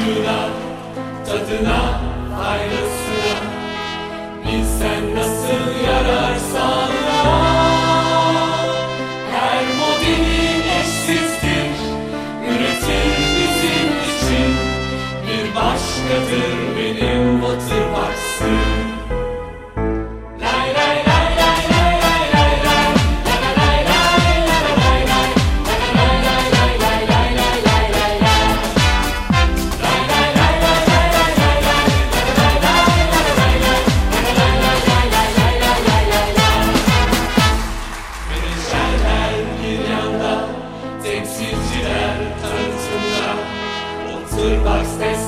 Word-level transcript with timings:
suyuna, 0.00 0.48
tadına, 1.26 2.00
faydasına 2.38 3.40
Bilsen 4.44 5.14
nasıl 5.16 5.29
Lost 44.80 45.19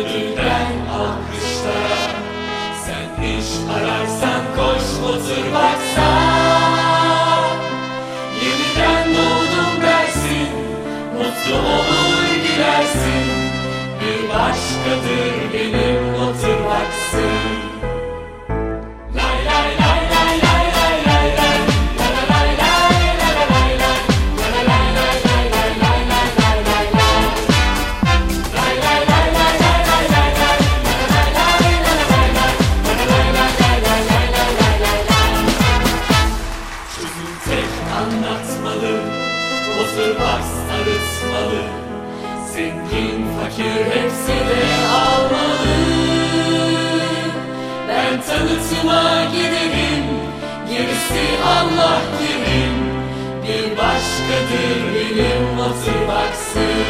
kötüden 0.00 0.72
alkışlara 0.92 2.20
Sen 2.84 3.24
iş 3.24 3.46
ararsan 3.74 4.42
koş 4.56 5.10
otur 5.10 5.52
baksa. 5.54 6.10
Yeniden 8.42 9.08
doğdum 9.14 9.82
dersin 9.82 10.48
Mutlu 11.12 11.56
olur 11.56 12.34
gidersin. 12.42 13.24
Bir 14.00 14.28
başkadır 14.28 15.52
benim 15.52 16.14
oturmaksın 16.14 17.69
tek 37.44 37.70
anlatmalı 38.00 39.00
Oturmak 39.80 40.42
sarıtmalı. 40.42 41.62
Zengin 42.52 43.26
fakir 43.38 43.84
hepsi 43.94 44.28
de 44.48 44.86
almalı. 44.94 45.80
Ben 47.88 48.22
tanıtıma 48.22 49.24
giderim 49.32 50.04
Gerisi 50.70 51.42
Allah 51.46 52.00
kerim 52.18 52.74
Bir 53.42 53.76
başkadır 53.76 54.94
benim 54.94 55.58
oturmaksın 55.58 56.89